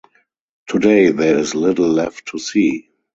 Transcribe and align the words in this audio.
Today 0.65 1.11
there 1.11 1.37
is 1.37 1.53
little 1.53 1.87
left 1.87 2.25
to 2.29 2.39
see. 2.39 2.89